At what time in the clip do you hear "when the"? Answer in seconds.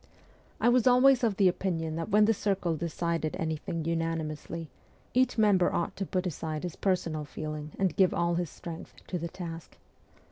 2.09-2.33